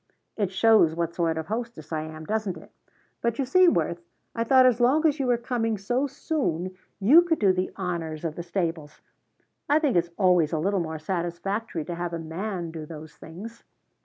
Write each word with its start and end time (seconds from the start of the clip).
"It 0.35 0.51
shows 0.51 0.95
what 0.95 1.13
sort 1.13 1.37
of 1.37 1.45
hostess 1.45 1.91
I 1.93 2.01
am, 2.01 2.25
doesn't 2.25 2.57
it? 2.57 2.71
But 3.21 3.37
you 3.37 3.45
see, 3.45 3.67
Worth, 3.67 4.01
I 4.33 4.43
thought 4.43 4.65
as 4.65 4.81
long 4.81 5.05
as 5.05 5.19
you 5.19 5.27
were 5.27 5.37
coming 5.37 5.77
so 5.77 6.07
soon 6.07 6.75
you 6.99 7.21
could 7.21 7.37
do 7.37 7.53
the 7.53 7.71
honors 7.75 8.25
of 8.25 8.33
the 8.33 8.41
stables. 8.41 9.01
I 9.69 9.77
think 9.77 9.95
it's 9.95 10.09
always 10.17 10.53
a 10.53 10.57
little 10.57 10.79
more 10.79 10.97
satisfactory 10.97 11.85
to 11.85 11.93
have 11.93 12.13
a 12.13 12.19
man 12.19 12.71
do 12.71 12.87
those 12.87 13.13
things." 13.15 13.63